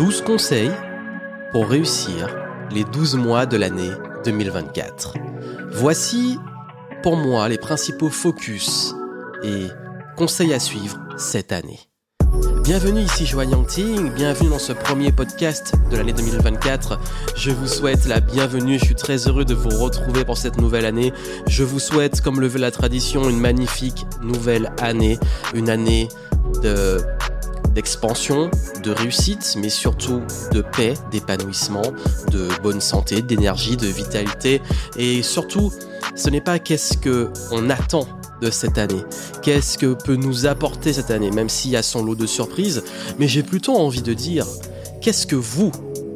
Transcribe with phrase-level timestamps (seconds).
[0.00, 0.70] 12 conseils
[1.52, 2.34] pour réussir
[2.70, 3.90] les 12 mois de l'année
[4.24, 5.12] 2024.
[5.72, 6.38] Voici
[7.02, 8.94] pour moi les principaux focus
[9.44, 9.66] et
[10.16, 11.80] conseils à suivre cette année.
[12.64, 16.98] Bienvenue ici Joanne Ting, bienvenue dans ce premier podcast de l'année 2024.
[17.36, 20.86] Je vous souhaite la bienvenue, je suis très heureux de vous retrouver pour cette nouvelle
[20.86, 21.12] année.
[21.46, 25.18] Je vous souhaite, comme le veut la tradition, une magnifique nouvelle année,
[25.52, 26.08] une année
[26.62, 27.02] de
[27.74, 28.50] d'expansion,
[28.82, 31.82] de réussite, mais surtout de paix, d'épanouissement,
[32.30, 34.60] de bonne santé, d'énergie, de vitalité.
[34.96, 35.72] Et surtout,
[36.14, 38.06] ce n'est pas qu'est-ce que on attend
[38.40, 39.02] de cette année.
[39.42, 42.82] Qu'est-ce que peut nous apporter cette année, même s'il y a son lot de surprises.
[43.18, 44.46] Mais j'ai plutôt envie de dire,
[45.00, 45.70] qu'est-ce que vous,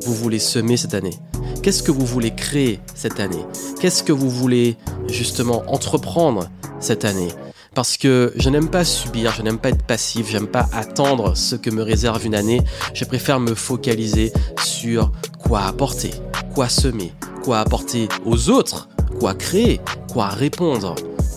[0.04, 1.18] vous voulez semer cette année?
[1.62, 3.44] Qu'est-ce que vous voulez créer cette année?
[3.80, 4.76] Qu'est-ce que vous voulez
[5.08, 6.48] justement entreprendre
[6.80, 7.28] cette année?
[7.74, 11.56] Parce que je n'aime pas subir, je n'aime pas être passif, j'aime pas attendre ce
[11.56, 12.60] que me réserve une année.
[12.94, 14.32] Je préfère me focaliser
[14.62, 16.12] sur quoi apporter,
[16.54, 19.80] quoi semer, quoi apporter aux autres, quoi créer,
[20.12, 20.94] quoi répondre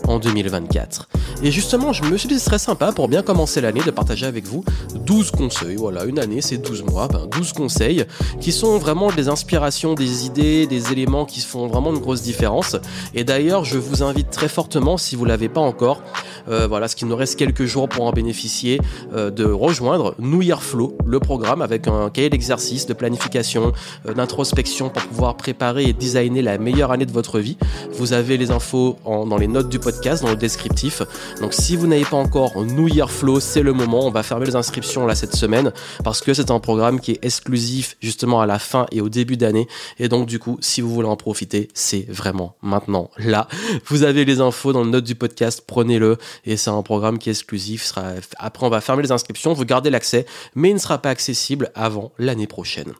[0.07, 1.09] en 2024.
[1.43, 4.25] Et justement, je me suis dit, ce serait sympa pour bien commencer l'année de partager
[4.25, 4.63] avec vous
[5.05, 5.75] 12 conseils.
[5.75, 8.05] Voilà, une année, c'est 12 mois, ben 12 conseils
[8.41, 12.75] qui sont vraiment des inspirations, des idées, des éléments qui font vraiment une grosse différence.
[13.13, 16.01] Et d'ailleurs, je vous invite très fortement, si vous l'avez pas encore,
[16.49, 18.81] euh, voilà, ce qu'il nous reste quelques jours pour en bénéficier,
[19.13, 23.73] euh, de rejoindre New Year Flow, le programme avec un cahier d'exercice, de planification,
[24.07, 27.57] euh, d'introspection pour pouvoir préparer et designer la meilleure année de votre vie.
[27.93, 31.03] Vous avez les infos dans les notes du podcast, dans le descriptif.
[31.41, 34.05] Donc si vous n'avez pas encore New Year Flow, c'est le moment.
[34.05, 35.71] On va fermer les inscriptions là cette semaine
[36.03, 39.37] parce que c'est un programme qui est exclusif justement à la fin et au début
[39.37, 39.67] d'année.
[39.99, 43.47] Et donc du coup, si vous voulez en profiter, c'est vraiment maintenant là.
[43.85, 46.17] Vous avez les infos dans le note du podcast, prenez-le.
[46.45, 47.93] Et c'est un programme qui est exclusif.
[48.37, 51.71] Après, on va fermer les inscriptions, vous gardez l'accès, mais il ne sera pas accessible
[51.75, 52.93] avant l'année prochaine.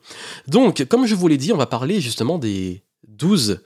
[0.46, 3.60] Donc, comme je vous l'ai dit, on va parler justement des 12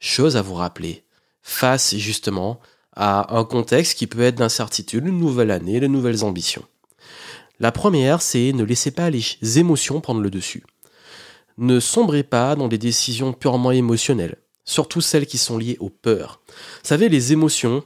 [0.00, 1.04] choses à vous rappeler
[1.42, 2.60] face justement
[2.94, 6.64] à un contexte qui peut être d'incertitude, une nouvelle année, de nouvelles ambitions.
[7.60, 10.64] La première, c'est ne laissez pas les émotions prendre le dessus.
[11.56, 16.40] Ne sombrez pas dans des décisions purement émotionnelles, surtout celles qui sont liées aux peurs.
[16.48, 17.84] Vous savez, les émotions,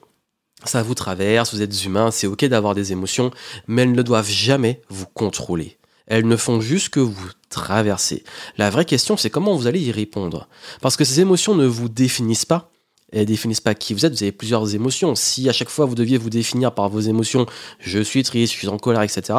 [0.65, 3.31] ça vous traverse, vous êtes humain, c'est ok d'avoir des émotions,
[3.67, 5.77] mais elles ne doivent jamais vous contrôler.
[6.07, 8.25] Elles ne font juste que vous traverser.
[8.57, 10.49] La vraie question, c'est comment vous allez y répondre?
[10.81, 12.71] Parce que ces émotions ne vous définissent pas,
[13.13, 15.15] elles définissent pas qui vous êtes, vous avez plusieurs émotions.
[15.15, 17.47] Si à chaque fois vous deviez vous définir par vos émotions,
[17.79, 19.39] je suis triste, je suis en colère, etc.,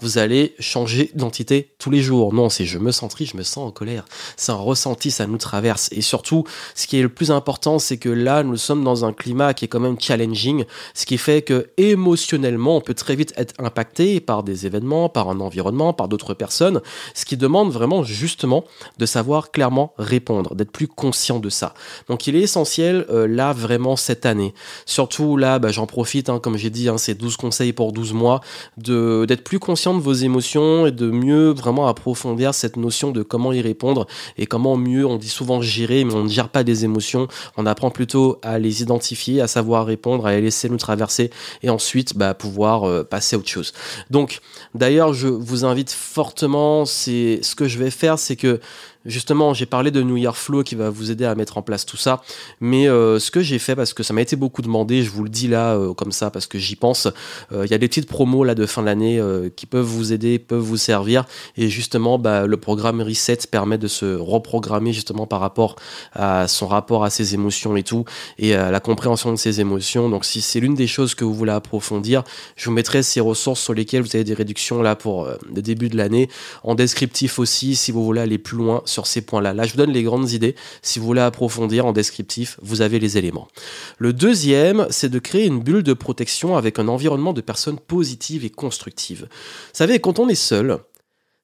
[0.00, 2.32] vous allez changer d'identité tous les jours.
[2.32, 4.04] Non, c'est je me sens triste, je me sens en colère.
[4.36, 5.88] C'est un ressenti, ça nous traverse.
[5.92, 9.12] Et surtout, ce qui est le plus important, c'est que là, nous sommes dans un
[9.12, 10.64] climat qui est quand même challenging,
[10.94, 15.28] ce qui fait que émotionnellement, on peut très vite être impacté par des événements, par
[15.28, 16.80] un environnement, par d'autres personnes,
[17.14, 18.64] ce qui demande vraiment justement
[18.98, 21.74] de savoir clairement répondre, d'être plus conscient de ça.
[22.08, 24.54] Donc il est essentiel euh, là vraiment cette année.
[24.86, 28.12] Surtout là, bah, j'en profite, hein, comme j'ai dit, hein, c'est 12 conseils pour 12
[28.12, 28.40] mois,
[28.76, 33.52] d'être plus conscient de vos émotions et de mieux vraiment approfondir cette notion de comment
[33.52, 36.84] y répondre et comment mieux, on dit souvent gérer, mais on ne gère pas des
[36.84, 41.30] émotions, on apprend plutôt à les identifier, à savoir répondre, à les laisser nous traverser
[41.62, 43.72] et ensuite bah, pouvoir euh, passer à autre chose.
[44.10, 44.40] Donc
[44.74, 48.60] d'ailleurs, je vous invite fortement, ce que je vais faire, c'est que
[49.08, 51.86] Justement, j'ai parlé de New Year Flow qui va vous aider à mettre en place
[51.86, 52.20] tout ça.
[52.60, 55.24] Mais euh, ce que j'ai fait, parce que ça m'a été beaucoup demandé, je vous
[55.24, 57.08] le dis là euh, comme ça, parce que j'y pense,
[57.50, 59.18] euh, il y a des petites promos là de fin de l'année
[59.56, 61.24] qui peuvent vous aider, peuvent vous servir.
[61.56, 65.76] Et justement, bah, le programme Reset permet de se reprogrammer justement par rapport
[66.12, 68.04] à son rapport à ses émotions et tout,
[68.38, 70.10] et à la compréhension de ses émotions.
[70.10, 72.24] Donc si c'est l'une des choses que vous voulez approfondir,
[72.56, 75.88] je vous mettrai ces ressources sur lesquelles vous avez des réductions là pour le début
[75.88, 76.28] de l'année.
[76.62, 79.54] En descriptif aussi, si vous voulez aller plus loin ces points-là.
[79.54, 80.54] Là, je vous donne les grandes idées.
[80.82, 83.48] Si vous voulez approfondir en descriptif, vous avez les éléments.
[83.98, 88.44] Le deuxième, c'est de créer une bulle de protection avec un environnement de personnes positives
[88.44, 89.28] et constructives.
[89.30, 90.78] Vous savez, quand on est seul,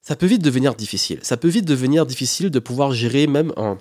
[0.01, 1.19] ça peut vite devenir difficile.
[1.23, 3.77] Ça peut vite devenir difficile de pouvoir gérer même un,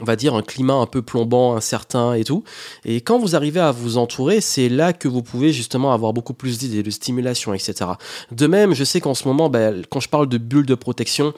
[0.00, 2.44] on va dire un climat un peu plombant, incertain et tout.
[2.84, 6.34] Et quand vous arrivez à vous entourer, c'est là que vous pouvez justement avoir beaucoup
[6.34, 7.90] plus d'idées, de stimulation, etc.
[8.32, 11.34] De même, je sais qu'en ce moment, ben, quand je parle de bulle de protection,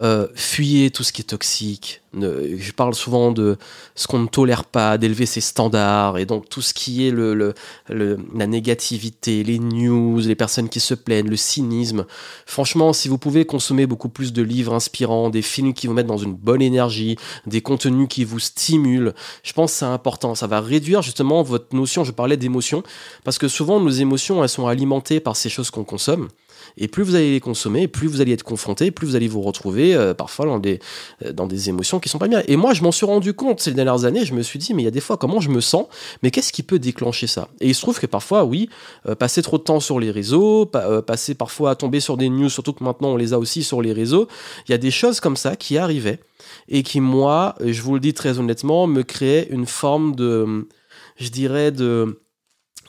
[0.00, 2.00] euh, fuyez tout ce qui est toxique.
[2.14, 3.58] je parle souvent de
[3.94, 7.54] ce qu'on ne tolère pas, d'élever ses standards, et donc tout ce qui est le,
[7.88, 12.06] la négativité, les news, les personnes qui se plaignent, le cynisme.
[12.46, 16.06] Franchement, si vous pouvez consommer beaucoup plus de livres inspirants, des films qui vous mettent
[16.06, 17.16] dans une bonne énergie,
[17.46, 19.12] des contenus qui vous stimulent,
[19.42, 20.34] je pense que c'est important.
[20.34, 22.82] Ça va réduire justement votre notion, je parlais d'émotion,
[23.24, 26.28] parce que souvent nos émotions, elles sont alimentées par ces choses qu'on consomme.
[26.76, 29.42] Et plus vous allez les consommer, plus vous allez être confronté, plus vous allez vous
[29.42, 30.80] retrouver euh, parfois dans des,
[31.24, 32.42] euh, dans des émotions qui sont pas bien.
[32.48, 34.24] Et moi, je m'en suis rendu compte ces dernières années.
[34.24, 35.86] Je me suis dit, mais il y a des fois, comment je me sens
[36.22, 37.48] Mais qu'est-ce qui peut déclencher ça?
[37.60, 38.68] Et il se trouve que parfois, oui,
[39.06, 40.66] euh, passer trop de temps sur les réseaux,
[41.06, 43.82] passer parfois à tomber sur des news, surtout que maintenant on les a aussi sur
[43.82, 44.28] les réseaux,
[44.66, 46.20] il y a des choses comme ça qui arrivaient
[46.68, 50.68] et qui, moi, je vous le dis très honnêtement, me créaient une forme de,
[51.16, 52.22] je dirais, de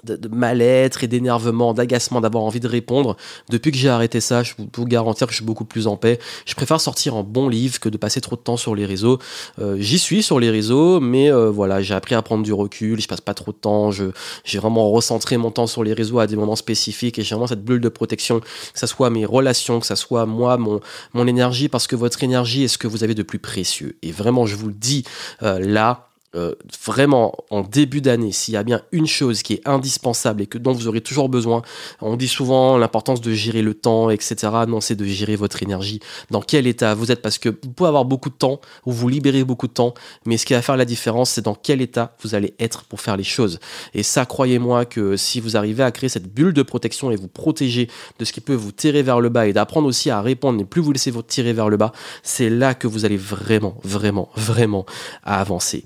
[0.04, 3.16] de, mal-être et d'énervement, d'agacement, d'avoir envie de répondre.
[3.50, 5.98] Depuis que j'ai arrêté ça, je peux vous garantir que je suis beaucoup plus en
[5.98, 6.20] paix.
[6.46, 9.20] Je préfère sortir un bon livre que de passer trop de temps sur les réseaux.
[9.60, 13.00] Euh, j'y suis sur les réseaux, mais euh, voilà, j'ai appris à prendre du recul.
[13.00, 13.92] Je passe pas trop de temps.
[13.92, 17.48] J'ai vraiment recentré mon temps sur les réseaux à des moments spécifiques et j'ai vraiment
[17.48, 18.48] cette bulle de protection, que
[18.80, 20.80] ça soit mes relations, que ça soit moi, mon,
[21.14, 23.96] mon énergie, parce que votre énergie est ce que vous avez de plus précieux.
[24.02, 25.04] Et vraiment, je vous le dis
[25.42, 29.68] euh, là, euh, vraiment en début d'année, s'il y a bien une chose qui est
[29.68, 31.62] indispensable et que dont vous aurez toujours besoin,
[32.02, 34.36] on dit souvent l'importance de gérer le temps, etc.
[34.68, 36.00] Non, c'est de gérer votre énergie.
[36.32, 39.10] Dans quel état vous êtes Parce que vous pouvez avoir beaucoup de temps ou vous
[39.10, 39.94] libérez beaucoup de temps,
[40.26, 43.02] mais ce qui va faire la différence, c'est dans quel état vous allez être pour
[43.02, 43.60] faire les choses.
[43.94, 47.28] Et ça, croyez-moi que si vous arrivez à créer cette bulle de protection et vous
[47.28, 47.90] protéger
[48.20, 50.66] de ce qui peut vous tirer vers le bas et d'apprendre aussi à répondre et
[50.66, 51.92] plus vous laissez vous tirer vers le bas,
[52.24, 54.86] c'est là que vous allez vraiment, vraiment, vraiment
[55.24, 55.86] avancer.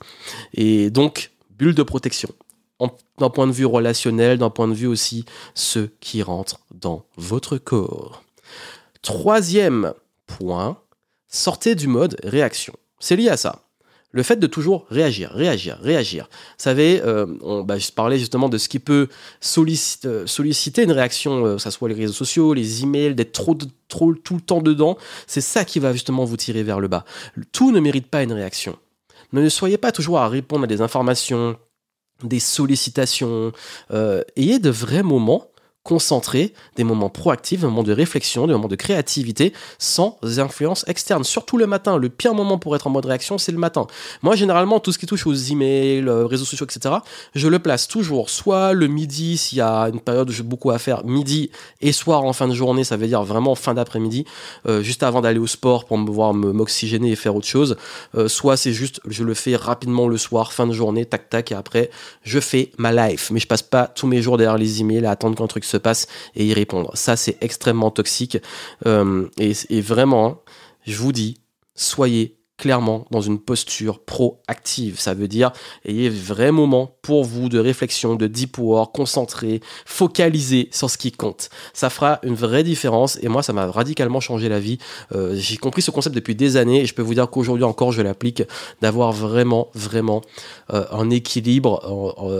[0.54, 2.30] Et donc, bulle de protection.
[3.20, 5.26] D'un point de vue relationnel, d'un point de vue aussi
[5.56, 8.24] ce qui rentre dans votre corps.
[9.02, 9.94] Troisième
[10.28, 10.78] point,
[11.28, 12.74] sortez du mode réaction.
[13.00, 13.64] C'est lié à ça.
[14.12, 16.30] Le fait de toujours réagir, réagir, réagir.
[16.32, 20.92] Vous savez, euh, on, bah, je parlais justement de ce qui peut euh, solliciter, une
[20.92, 23.58] réaction, euh, que ce soit les réseaux sociaux, les emails, d'être trop,
[23.90, 24.98] trop tout le temps dedans.
[25.28, 27.04] C'est ça qui va justement vous tirer vers le bas.
[27.52, 28.78] Tout ne mérite pas une réaction.
[29.34, 31.58] Ne soyez pas toujours à répondre à des informations,
[32.24, 33.52] des sollicitations.
[33.92, 35.48] Euh, ayez de vrais moments
[35.88, 41.24] concentré, des moments proactifs, des moments de réflexion, des moments de créativité, sans influence externe.
[41.24, 41.98] Surtout le matin.
[41.98, 43.88] Le pire moment pour être en mode réaction, c'est le matin.
[44.22, 46.96] Moi, généralement, tout ce qui touche aux emails, euh, réseaux sociaux, etc.,
[47.36, 50.72] je le place toujours soit le midi, s'il y a une période où j'ai beaucoup
[50.72, 54.26] à faire, midi et soir en fin de journée, ça veut dire vraiment fin d'après-midi,
[54.68, 57.78] euh, juste avant d'aller au sport pour me voir m'oxygéner et faire autre chose.
[58.16, 61.54] Euh, soit c'est juste, je le fais rapidement le soir, fin de journée, tac tac,
[61.54, 61.90] et après,
[62.24, 63.32] je fais ma life.
[63.32, 65.77] Mais je passe pas tous mes jours derrière les emails à attendre qu'un truc se
[65.78, 66.92] passe et y répondre.
[66.96, 68.38] Ça, c'est extrêmement toxique.
[68.86, 70.42] Euh, et, vraiment,
[70.86, 71.42] je vous dis,
[71.76, 75.00] soyez clairement dans une posture proactive.
[75.00, 75.52] Ça veut dire
[75.86, 81.12] ayez vrai moment pour vous de réflexion, de deep work, concentré, focalisé sur ce qui
[81.12, 81.50] compte.
[81.74, 84.80] Ça fera une vraie différence et moi ça m'a radicalement changé la vie.
[85.14, 87.92] Euh, j'ai compris ce concept depuis des années et je peux vous dire qu'aujourd'hui encore
[87.92, 88.44] je l'applique
[88.82, 90.22] d'avoir vraiment vraiment
[90.74, 91.82] euh, un équilibre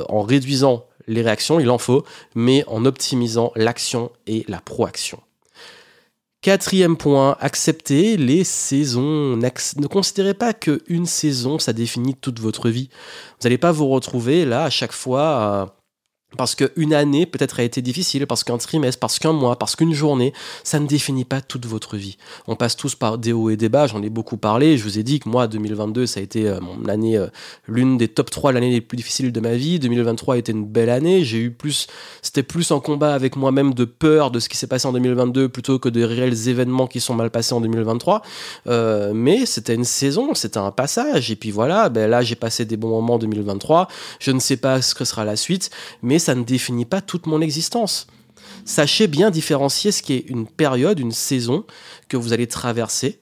[0.10, 2.04] en réduisant les réactions, il en faut,
[2.36, 5.20] mais en optimisant l'action et la proaction.
[6.42, 9.36] Quatrième point, acceptez les saisons.
[9.38, 12.90] Ne considérez pas qu'une saison, ça définit toute votre vie.
[12.92, 15.77] Vous n'allez pas vous retrouver là à chaque fois
[16.36, 19.94] parce qu'une année peut-être a été difficile, parce qu'un trimestre, parce qu'un mois, parce qu'une
[19.94, 20.34] journée,
[20.64, 22.18] ça ne définit pas toute votre vie.
[22.48, 24.78] On passe tous par des hauts et des bas, j'en ai beaucoup parlé.
[24.78, 27.28] Je vous ai dit que moi, 2022, ça a été euh, mon année, euh,
[27.68, 29.80] l'une des top 3 l'année les plus difficiles de ma vie.
[29.80, 31.24] 2023 a été une belle année.
[31.24, 31.88] J'ai eu plus,
[32.22, 35.48] c'était plus en combat avec moi-même de peur de ce qui s'est passé en 2022
[35.48, 38.22] plutôt que de réels événements qui sont mal passés en 2023.
[38.68, 41.32] Euh, mais c'était une saison, c'était un passage.
[41.32, 43.88] Et puis voilà, ben là, j'ai passé des bons moments en 2023.
[44.20, 45.70] Je ne sais pas ce que sera la suite,
[46.02, 48.08] mais ça ne définit pas toute mon existence.
[48.66, 51.66] Sachez bien différencier ce qui est une période, une saison
[52.10, 53.22] que vous allez traverser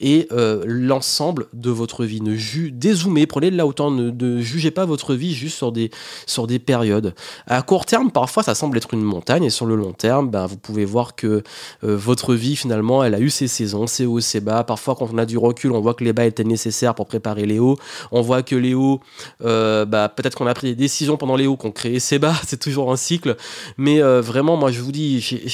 [0.00, 2.20] et euh, l'ensemble de votre vie.
[2.20, 2.36] Ne
[2.70, 5.90] dézoomez, prenez de la hauteur, ne, jugez pas votre vie juste sur des,
[6.26, 7.14] sur des périodes.
[7.46, 10.46] À court terme, parfois, ça semble être une montagne, et sur le long terme, ben,
[10.46, 11.42] vous pouvez voir que
[11.84, 14.64] euh, votre vie, finalement, elle a eu ses saisons, ses hauts, ses bas.
[14.64, 17.46] Parfois, quand on a du recul, on voit que les bas étaient nécessaires pour préparer
[17.46, 17.76] les hauts.
[18.10, 19.00] On voit que les hauts,
[19.44, 22.34] euh, bah, peut-être qu'on a pris des décisions pendant les hauts qu'on créé ces bas,
[22.46, 23.36] c'est toujours un cycle.
[23.78, 25.44] Mais vraiment, moi, je vous dis, chez,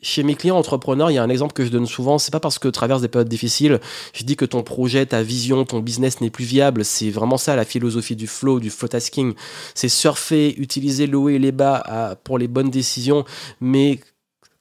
[0.00, 2.40] chez, mes clients entrepreneurs, il y a un exemple que je donne souvent, c'est pas
[2.40, 3.80] parce que traverse des périodes difficiles
[4.12, 6.84] je dis que ton projet, ta vision, ton business n'est plus viable.
[6.84, 9.34] C'est vraiment ça la philosophie du flow, du flow tasking.
[9.74, 13.24] C'est surfer, utiliser le haut et les bas pour les bonnes décisions,
[13.60, 14.00] mais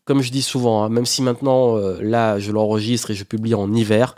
[0.09, 3.53] comme je dis souvent, hein, même si maintenant, euh, là, je l'enregistre et je publie
[3.53, 4.15] en hiver,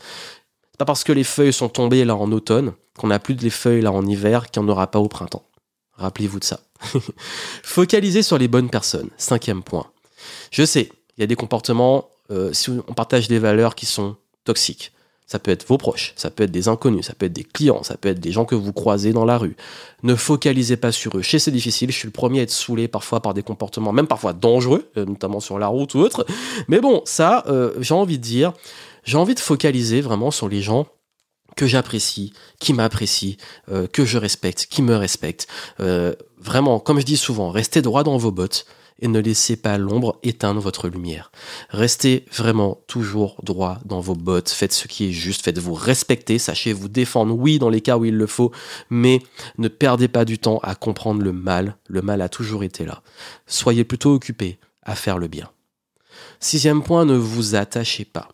[0.77, 3.50] pas parce que les feuilles sont tombées là en automne, qu'on n'a plus de les
[3.50, 5.44] feuilles là en hiver, qu'il n'y en aura pas au printemps.
[5.98, 6.62] Rappelez-vous de ça.
[7.63, 9.10] Focaliser sur les bonnes personnes.
[9.18, 9.86] Cinquième point.
[10.50, 14.15] Je sais, il y a des comportements, euh, si on partage des valeurs qui sont
[14.46, 14.94] toxiques
[15.32, 17.84] Ça peut être vos proches, ça peut être des inconnus, ça peut être des clients,
[17.84, 19.56] ça peut être des gens que vous croisez dans la rue.
[20.04, 21.22] Ne focalisez pas sur eux.
[21.22, 24.08] Chez c'est difficile, je suis le premier à être saoulé parfois par des comportements, même
[24.08, 26.26] parfois dangereux, euh, notamment sur la route ou autre.
[26.68, 28.52] Mais bon, ça, euh, j'ai envie de dire,
[29.06, 30.86] j'ai envie de focaliser vraiment sur les gens
[31.56, 33.38] que j'apprécie, qui m'apprécient,
[33.72, 35.48] euh, que je respecte, qui me respecte.
[35.80, 38.66] vraiment, comme je dis souvent, restez droit dans vos bottes
[39.01, 41.31] et ne laissez pas l'ombre éteindre votre lumière.
[41.70, 46.72] Restez vraiment toujours droit dans vos bottes, faites ce qui est juste, faites-vous respecter, sachez
[46.72, 48.51] vous défendre, oui, dans les cas où il le faut,
[48.89, 49.22] mais
[49.58, 53.01] ne perdez pas du temps à comprendre le mal, le mal a toujours été là.
[53.48, 55.50] Soyez plutôt occupés à faire le bien.
[56.39, 58.29] Sixième point, ne vous attachez pas.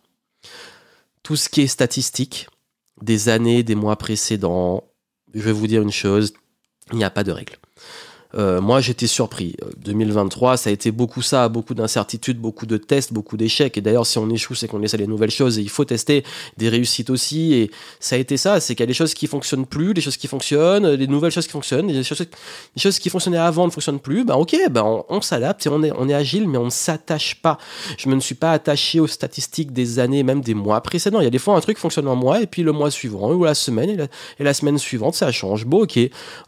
[1.23, 2.47] Tout ce qui est statistique,
[3.01, 4.83] des années, des mois précédents,
[5.33, 6.33] je vais vous dire une chose,
[6.91, 7.57] il n'y a pas de règle.
[8.35, 9.55] Euh, moi, j'étais surpris.
[9.77, 13.77] 2023, euh, ça a été beaucoup ça, beaucoup d'incertitudes, beaucoup de tests, beaucoup d'échecs.
[13.77, 16.23] Et d'ailleurs, si on échoue, c'est qu'on essaie des nouvelles choses et il faut tester
[16.57, 17.53] des réussites aussi.
[17.53, 20.01] Et ça a été ça, c'est qu'il y a des choses qui fonctionnent plus, des
[20.01, 23.99] choses qui fonctionnent, des nouvelles choses qui fonctionnent, des choses, qui fonctionnaient avant ne fonctionnent
[23.99, 24.25] plus.
[24.25, 27.57] Ben ok, ben on, s'adapte et on est, agile, mais on ne s'attache pas.
[27.97, 31.19] Je me ne suis pas attaché aux statistiques des années, même des mois précédents.
[31.19, 33.31] Il y a des fois un truc fonctionne un mois et puis le mois suivant
[33.31, 34.07] ou la semaine et la,
[34.39, 35.65] et la semaine suivante, ça change.
[35.65, 35.99] Bon, ok,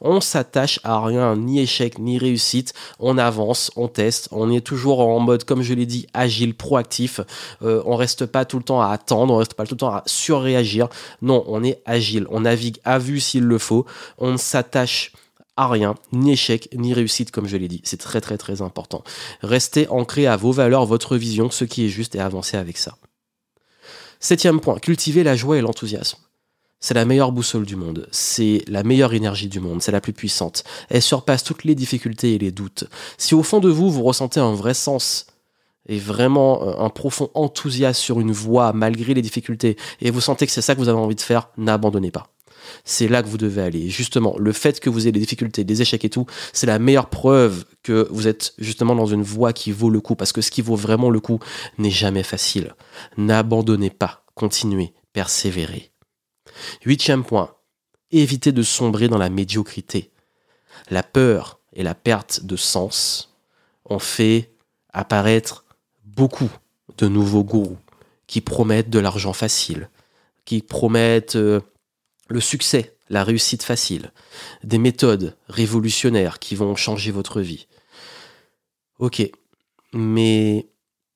[0.01, 2.73] on s'attache à rien, ni échec ni réussite.
[2.97, 7.21] On avance, on teste, on est toujours en mode, comme je l'ai dit, agile, proactif.
[7.61, 9.93] Euh, on reste pas tout le temps à attendre, on reste pas tout le temps
[9.93, 10.89] à surréagir.
[11.21, 13.85] Non, on est agile, on navigue à vue s'il le faut,
[14.17, 15.13] on ne s'attache
[15.55, 17.81] à rien, ni échec, ni réussite, comme je l'ai dit.
[17.83, 19.03] C'est très très très important.
[19.41, 22.95] Restez ancré à vos valeurs, votre vision, ce qui est juste et avancez avec ça.
[24.19, 26.19] Septième point, cultivez la joie et l'enthousiasme.
[26.81, 30.13] C'est la meilleure boussole du monde, c'est la meilleure énergie du monde, c'est la plus
[30.13, 30.63] puissante.
[30.89, 32.85] Elle surpasse toutes les difficultés et les doutes.
[33.17, 35.27] Si au fond de vous, vous ressentez un vrai sens
[35.89, 40.45] et vraiment euh, un profond enthousiasme sur une voie malgré les difficultés, et vous sentez
[40.45, 42.31] que c'est ça que vous avez envie de faire, n'abandonnez pas.
[42.85, 43.89] C'est là que vous devez aller.
[43.89, 47.09] Justement, le fait que vous ayez des difficultés, des échecs et tout, c'est la meilleure
[47.09, 50.51] preuve que vous êtes justement dans une voie qui vaut le coup, parce que ce
[50.51, 51.39] qui vaut vraiment le coup
[51.77, 52.73] n'est jamais facile.
[53.17, 55.91] N'abandonnez pas, continuez, persévérez.
[56.85, 57.55] Huitième point,
[58.11, 60.11] évitez de sombrer dans la médiocrité.
[60.89, 63.35] La peur et la perte de sens
[63.85, 64.51] ont fait
[64.93, 65.65] apparaître
[66.05, 66.49] beaucoup
[66.97, 67.77] de nouveaux gourous
[68.27, 69.89] qui promettent de l'argent facile,
[70.45, 71.61] qui promettent euh,
[72.27, 74.11] le succès, la réussite facile,
[74.63, 77.67] des méthodes révolutionnaires qui vont changer votre vie.
[78.99, 79.27] Ok,
[79.93, 80.69] mais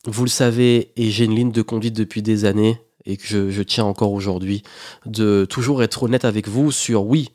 [0.05, 3.61] vous le savez, et j'ai une ligne de conduite depuis des années, et que je,
[3.61, 4.63] tiens encore aujourd'hui,
[5.05, 7.29] de toujours être honnête avec vous sur oui,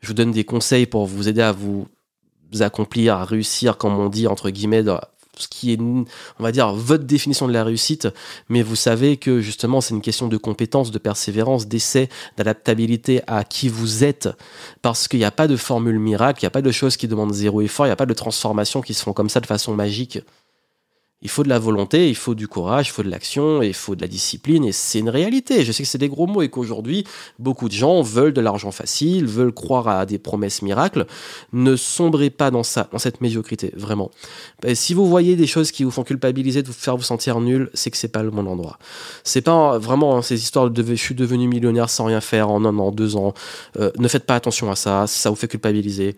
[0.00, 1.88] je vous donne des conseils pour vous aider à vous
[2.60, 4.84] accomplir, à réussir, comme on dit, entre guillemets,
[5.38, 6.04] ce qui est, on
[6.40, 8.08] va dire, votre définition de la réussite,
[8.48, 13.44] mais vous savez que justement c'est une question de compétence, de persévérance, d'essai, d'adaptabilité à
[13.44, 14.28] qui vous êtes,
[14.82, 17.08] parce qu'il n'y a pas de formule miracle, il n'y a pas de choses qui
[17.08, 19.46] demandent zéro effort, il n'y a pas de transformations qui se font comme ça de
[19.46, 20.20] façon magique.
[21.20, 23.96] Il faut de la volonté, il faut du courage, il faut de l'action, il faut
[23.96, 25.64] de la discipline, et c'est une réalité.
[25.64, 27.04] Je sais que c'est des gros mots et qu'aujourd'hui,
[27.40, 31.06] beaucoup de gens veulent de l'argent facile, veulent croire à des promesses miracles.
[31.52, 34.12] Ne sombrez pas dans ça, dans cette médiocrité, vraiment.
[34.74, 37.68] si vous voyez des choses qui vous font culpabiliser, de vous faire vous sentir nul,
[37.74, 38.78] c'est que c'est pas le bon endroit.
[39.24, 42.64] C'est pas vraiment hein, ces histoires de je suis devenu millionnaire sans rien faire en
[42.64, 43.34] un an, deux ans.
[43.78, 46.16] Euh, ne faites pas attention à ça, ça vous fait culpabiliser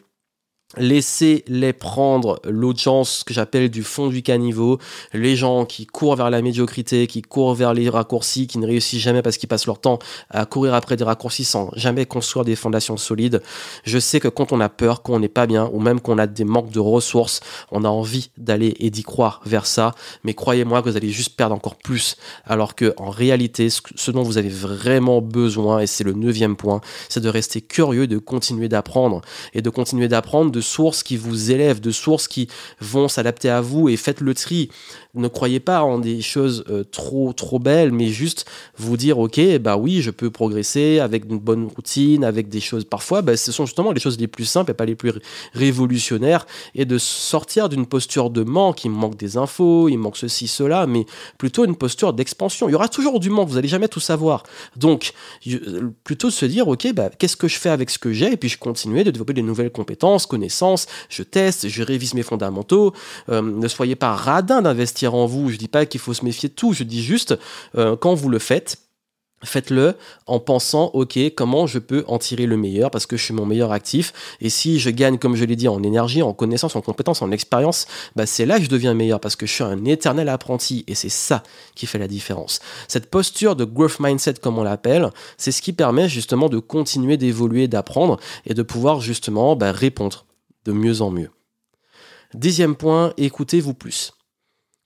[0.77, 4.79] Laissez-les prendre l'audience que j'appelle du fond du caniveau,
[5.13, 9.03] les gens qui courent vers la médiocrité, qui courent vers les raccourcis, qui ne réussissent
[9.03, 9.99] jamais parce qu'ils passent leur temps
[10.31, 13.43] à courir après des raccourcis sans jamais construire des fondations solides.
[13.83, 16.29] Je sais que quand on a peur, qu'on n'est pas bien, ou même qu'on a
[16.29, 17.41] des manques de ressources,
[17.73, 21.35] on a envie d'aller et d'y croire vers ça, mais croyez-moi que vous allez juste
[21.35, 26.05] perdre encore plus, alors que en réalité, ce dont vous avez vraiment besoin, et c'est
[26.05, 29.21] le neuvième point, c'est de rester curieux, de continuer d'apprendre,
[29.53, 32.49] et de continuer d'apprendre, de sources qui vous élèvent, de sources qui
[32.81, 34.71] vont s'adapter à vous et faites le tri
[35.15, 39.41] ne croyez pas en des choses euh, trop trop belles, mais juste vous dire ok,
[39.59, 42.85] bah oui, je peux progresser avec une bonne routine, avec des choses.
[42.85, 45.13] Parfois, bah, ce sont justement les choses les plus simples et pas les plus
[45.53, 48.85] révolutionnaires, et de sortir d'une posture de manque.
[48.85, 51.07] Il manque des infos, il manque ceci, cela, mais
[51.39, 52.69] plutôt une posture d'expansion.
[52.69, 54.45] Il y aura toujours du manque, vous allez jamais tout savoir.
[54.77, 55.13] Donc,
[55.49, 58.33] euh, plutôt de se dire ok, bah qu'est-ce que je fais avec ce que j'ai,
[58.33, 60.87] et puis je continue de développer des nouvelles compétences, connaissances.
[61.09, 62.93] Je teste, je révise mes fondamentaux.
[63.29, 65.51] Euh, ne soyez pas radin d'investir en vous.
[65.51, 66.73] Je dis pas qu'il faut se méfier de tout.
[66.73, 67.39] Je dis juste,
[67.77, 68.79] euh, quand vous le faites,
[69.43, 69.95] Faites-le
[70.27, 73.47] en pensant, ok, comment je peux en tirer le meilleur parce que je suis mon
[73.47, 74.13] meilleur actif.
[74.43, 77.31] Et si je gagne, comme je l'ai dit, en énergie, en connaissance, en compétence, en
[77.31, 80.85] expérience, bah c'est là que je deviens meilleur parce que je suis un éternel apprenti
[80.89, 81.43] et c'est ça
[81.75, 82.61] qui fait la différence.
[82.87, 87.17] Cette posture de growth mindset, comme on l'appelle, c'est ce qui permet justement de continuer
[87.17, 90.27] d'évoluer, d'apprendre et de pouvoir justement bah, répondre
[90.67, 91.31] de mieux en mieux.
[92.35, 94.13] Dixième point, écoutez-vous plus.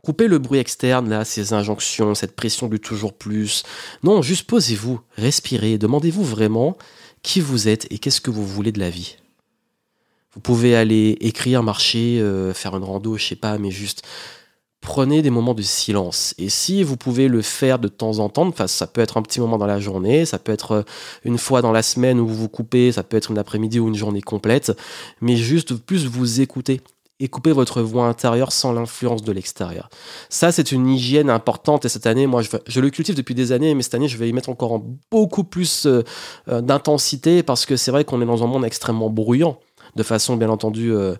[0.04, 3.62] Coupez le bruit externe, là, ces injonctions, cette pression du toujours plus.
[4.02, 6.76] Non, juste posez-vous, respirez, demandez-vous vraiment
[7.22, 9.16] qui vous êtes et qu'est-ce que vous voulez de la vie.
[10.34, 14.02] Vous pouvez aller écrire, marcher, euh, faire une rando, je sais pas, mais juste
[14.82, 16.34] prenez des moments de silence.
[16.36, 19.22] Et si vous pouvez le faire de temps en temps, enfin, ça peut être un
[19.22, 20.82] petit moment dans la journée, ça peut être euh,
[21.24, 23.88] une fois dans la semaine où vous vous coupez, ça peut être une après-midi ou
[23.88, 24.72] une journée complète,
[25.22, 26.82] mais juste plus vous écouter
[27.20, 29.88] et couper votre voix intérieure sans l'influence de l'extérieur.
[30.28, 33.74] Ça, c'est une hygiène importante et cette année, moi, je, le cultive depuis des années,
[33.74, 36.02] mais cette année, je vais y mettre encore beaucoup plus euh,
[36.48, 39.58] euh, d'intensité parce que c'est vrai qu'on est dans un monde extrêmement bruyant,
[39.94, 41.14] de façon bien entendu euh,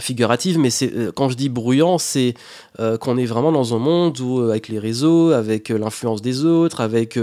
[0.00, 2.34] figurative, mais c'est euh, quand je dis bruyant, c'est
[2.80, 6.44] euh, qu'on est vraiment dans un monde où euh, avec les réseaux, avec l'influence des
[6.44, 7.18] autres, avec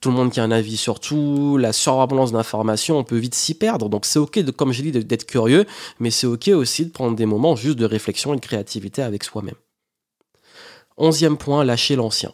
[0.00, 3.34] tout le monde qui a un avis sur tout, la surabondance d'informations, on peut vite
[3.34, 3.88] s'y perdre.
[3.88, 5.66] Donc c'est ok, de, comme je dis, d'être curieux,
[6.00, 9.24] mais c'est ok aussi de prendre des moments juste de réflexion et de créativité avec
[9.24, 9.56] soi-même.
[10.96, 12.32] Onzième point, lâcher l'ancien.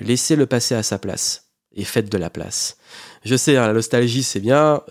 [0.00, 2.76] Laissez le passé à sa place et faites de la place.
[3.24, 4.82] Je sais, hein, la nostalgie c'est bien,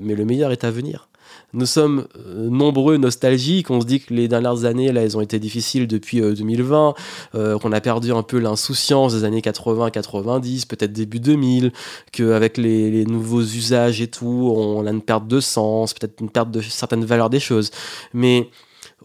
[0.00, 1.08] mais le meilleur est à venir
[1.52, 3.70] nous sommes euh, nombreux nostalgiques.
[3.70, 6.94] On se dit que les dernières années, là, elles ont été difficiles depuis 2020,
[7.34, 11.72] euh, euh, qu'on a perdu un peu l'insouciance des années 80, 90, peut-être début 2000,
[12.12, 16.30] qu'avec les, les nouveaux usages et tout, on a une perte de sens, peut-être une
[16.30, 17.70] perte de certaines valeurs des choses.
[18.12, 18.50] Mais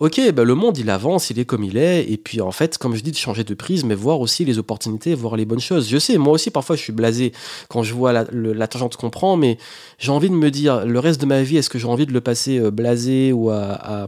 [0.02, 2.80] ok, bah, le monde il avance, il est comme il est, et puis en fait,
[2.80, 5.60] comme je dis, de changer de prise, mais voir aussi les opportunités, voir les bonnes
[5.60, 5.88] choses.
[5.88, 7.34] Je sais, moi aussi parfois je suis blasé
[7.70, 9.60] quand je vois la, tangente qu'on prend, mais
[10.00, 12.14] j'ai envie de me dire, le reste de ma vie, est-ce que j'ai envie de
[12.14, 14.08] le passer euh, blasé ou à,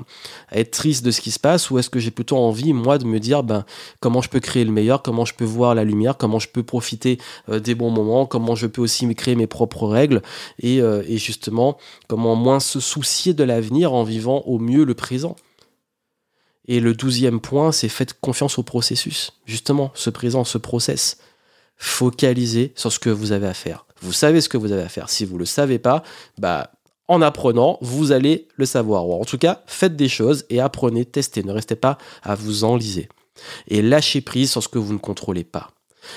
[0.52, 3.06] être triste de ce qui se passe, ou est-ce que j'ai plutôt envie, moi, de
[3.06, 3.64] me dire, ben,
[4.00, 6.64] comment je peux créer le meilleur, comment je peux voir la lumière, comment je peux
[6.64, 7.20] profiter
[7.50, 10.24] euh, des bons moments, comment je peux aussi créer mes propres règles,
[10.64, 15.36] euh, et justement, comment moins se soucier de l'avenir en vivant au mieux le présent.
[16.68, 19.34] Et le douzième point, c'est faites confiance au processus.
[19.46, 21.18] Justement, ce présent, ce process.
[21.78, 23.86] Focalisez sur ce que vous avez à faire.
[24.02, 25.10] Vous savez ce que vous avez à faire.
[25.10, 26.04] Si vous ne le savez pas,
[26.38, 26.72] bah,
[27.08, 29.08] en apprenant, vous allez le savoir.
[29.08, 31.44] Ou en tout cas, faites des choses et apprenez, testez.
[31.44, 33.10] Ne restez pas à vous enliser.
[33.68, 35.72] Et lâchez prise sur ce que vous ne contrôlez pas.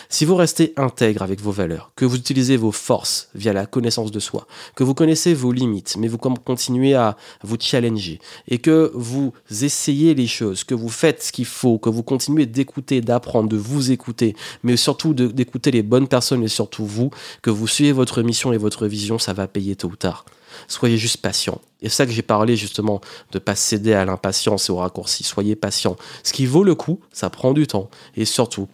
[0.09, 4.11] Si vous restez intègre avec vos valeurs, que vous utilisez vos forces via la connaissance
[4.11, 8.91] de soi, que vous connaissez vos limites, mais vous continuez à vous challenger, et que
[8.95, 13.49] vous essayez les choses, que vous faites ce qu'il faut, que vous continuez d'écouter, d'apprendre,
[13.49, 17.11] de vous écouter, mais surtout d'écouter les bonnes personnes et surtout vous,
[17.43, 20.25] que vous suivez votre mission et votre vision, ça va payer tôt ou tard.
[20.69, 21.61] Soyez juste patient.
[21.83, 23.01] Et c'est ça que j'ai parlé justement
[23.33, 25.23] de pas céder à l'impatience et au raccourci.
[25.23, 25.97] Soyez patient.
[26.23, 27.91] Ce qui vaut le coup, ça prend du temps.
[28.17, 28.69] Et surtout,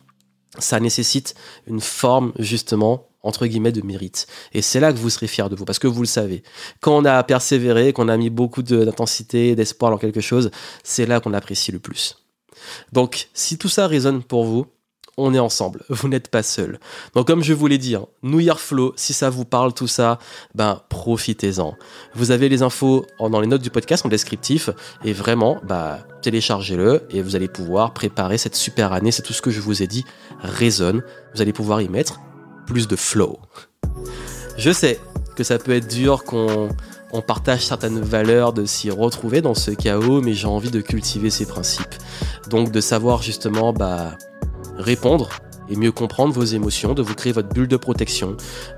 [0.58, 1.34] ça nécessite
[1.66, 4.26] une forme justement entre guillemets de mérite.
[4.52, 6.42] Et c'est là que vous serez fier de vous, parce que vous le savez.
[6.80, 10.50] Quand on a persévéré, qu'on a mis beaucoup d'intensité, d'espoir dans quelque chose,
[10.82, 12.18] c'est là qu'on apprécie le plus.
[12.92, 14.66] Donc, si tout ça résonne pour vous,
[15.16, 16.78] on est ensemble, vous n'êtes pas seul.
[17.14, 19.86] Donc comme je vous l'ai dit, hein, New Year Flow, si ça vous parle tout
[19.86, 20.18] ça,
[20.54, 21.76] ben profitez-en.
[22.14, 24.70] Vous avez les infos dans les notes du podcast en descriptif
[25.04, 29.12] et vraiment, bah téléchargez-le et vous allez pouvoir préparer cette super année.
[29.12, 30.04] C'est tout ce que je vous ai dit
[30.40, 31.02] résonne.
[31.34, 32.20] Vous allez pouvoir y mettre
[32.66, 33.38] plus de flow.
[34.56, 34.98] Je sais
[35.36, 36.68] que ça peut être dur qu'on
[37.12, 41.28] on partage certaines valeurs, de s'y retrouver dans ce chaos, mais j'ai envie de cultiver
[41.28, 41.94] ces principes.
[42.48, 44.16] Donc de savoir justement bah
[44.82, 45.30] répondre
[45.68, 48.36] et mieux comprendre vos émotions, de vous créer votre bulle de protection,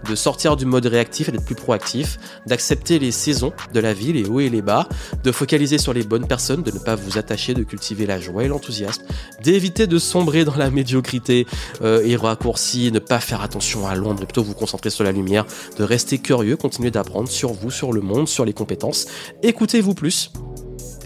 [0.08, 4.12] de sortir du mode réactif et d'être plus proactif, d'accepter les saisons de la vie,
[4.12, 4.88] les hauts et les bas,
[5.22, 8.44] de focaliser sur les bonnes personnes, de ne pas vous attacher, de cultiver la joie
[8.44, 9.02] et l'enthousiasme,
[9.42, 11.46] d'éviter de sombrer dans la médiocrité
[11.82, 15.12] euh, et raccourcis, ne pas faire attention à l'ombre et plutôt vous concentrer sur la
[15.12, 15.46] lumière,
[15.78, 19.06] de rester curieux, continuer d'apprendre sur vous, sur le monde, sur les compétences.
[19.42, 20.30] Écoutez-vous plus,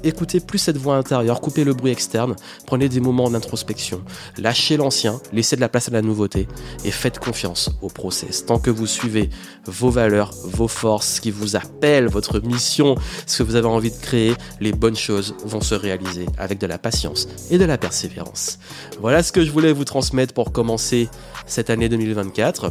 [0.04, 4.02] écoutez plus cette voix intérieure, coupez le bruit externe, prenez des moments d'introspection,
[4.36, 6.48] lâchez l'ancien, laissez de la place à la nouveauté
[6.84, 8.46] et faites confiance au process.
[8.46, 9.30] Tant que vous suivez
[9.66, 12.94] vos valeurs, vos forces, ce qui vous appelle, votre mission,
[13.26, 16.66] ce que vous avez envie de créer, les bonnes choses vont se réaliser avec de
[16.66, 18.58] la patience et de la persévérance.
[19.00, 21.08] Voilà ce que je voulais vous transmettre pour commencer
[21.46, 22.70] cette année 2024.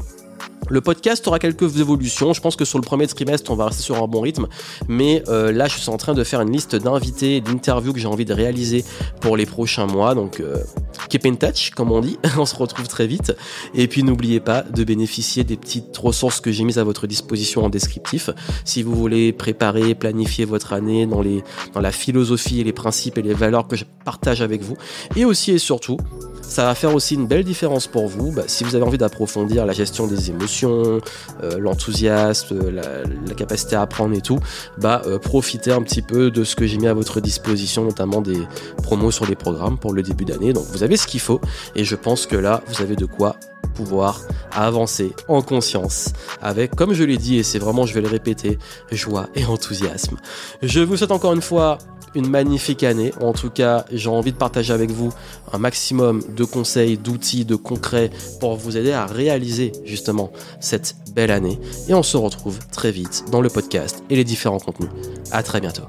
[0.70, 2.34] Le podcast aura quelques évolutions.
[2.34, 4.48] Je pense que sur le premier trimestre, on va rester sur un bon rythme.
[4.88, 8.08] Mais euh, là, je suis en train de faire une liste d'invités, d'interviews que j'ai
[8.08, 8.84] envie de réaliser
[9.22, 10.14] pour les prochains mois.
[10.14, 10.58] Donc, euh,
[11.10, 12.20] keep in touch, comme on dit.
[12.38, 13.34] on se retrouve très vite.
[13.74, 17.64] Et puis, n'oubliez pas de bénéficier des petites ressources que j'ai mises à votre disposition
[17.64, 18.30] en descriptif.
[18.66, 21.24] Si vous voulez préparer, planifier votre année dans,
[21.74, 24.76] dans la philosophie et les principes et les valeurs que je partage avec vous.
[25.16, 25.98] Et aussi et surtout,
[26.48, 29.66] ça va faire aussi une belle différence pour vous bah, si vous avez envie d'approfondir
[29.66, 31.02] la gestion des émotions,
[31.44, 34.40] euh, l'enthousiasme, la, capacité à apprendre et tout.
[34.78, 38.22] Bah, euh, profitez un petit peu de ce que j'ai mis à votre disposition, notamment
[38.22, 38.40] des
[38.82, 40.54] promos sur les programmes pour le début d'année.
[40.54, 41.40] Donc vous avez ce qu'il faut
[41.76, 43.36] et je pense que là, vous avez de quoi
[43.76, 48.08] pouvoir avancer en conscience avec, comme je l'ai dit, et c'est vraiment, je vais le
[48.08, 48.58] répéter,
[48.92, 50.18] joie et enthousiasme.
[50.64, 51.78] Je vous souhaite encore une fois
[52.22, 53.12] magnifique année.
[53.22, 55.12] En tout cas, j'ai envie de partager avec vous
[55.52, 61.32] un maximum de conseils, d'outils, de concrets pour vous aider à réaliser justement cette belle
[61.32, 61.60] année.
[61.90, 64.90] Et on se retrouve très vite dans le podcast et les différents contenus.
[65.32, 65.84] À très bientôt.